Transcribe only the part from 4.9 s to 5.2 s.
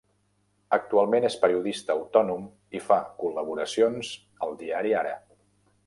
Ara.